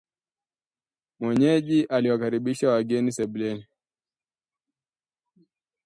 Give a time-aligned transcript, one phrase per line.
[1.19, 3.67] Mwenyeji aliwakaribisha wageni sebuleni